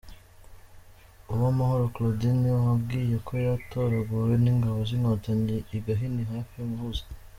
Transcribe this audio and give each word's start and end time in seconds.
Uwamahoro 1.33 1.83
Claudine 1.93 2.49
wabwiwe 2.65 3.15
ko 3.27 3.33
yatoraguwe 3.45 4.33
n’Ingabo 4.43 4.79
z’Inkotanyi 4.87 5.57
i 5.77 5.79
Gahini 5.85 6.23
hafi 6.31 6.53
ya 6.61 6.67
Muhazi. 6.71 7.03